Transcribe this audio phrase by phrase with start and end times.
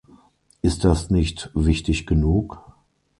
[0.63, 2.57] Ist das nicht wichtig genug?